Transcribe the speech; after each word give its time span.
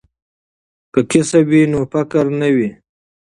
که 0.93 1.01
کسب 1.11 1.43
وي 1.51 1.63
نو 1.71 1.79
فقر 1.91 2.25
نه 2.41 2.49
وي. 2.55 2.69